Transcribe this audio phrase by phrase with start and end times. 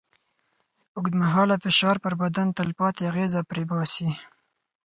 [0.97, 4.09] اوږدمهاله فشار پر بدن تلپاتې اغېزه پرېباسي.